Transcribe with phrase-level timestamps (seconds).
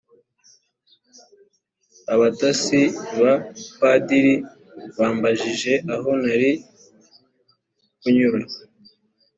[2.13, 2.81] abatasi
[3.19, 3.33] ba
[3.79, 4.33] padiri
[4.97, 6.51] bambajije aho nari
[7.99, 8.45] kunyura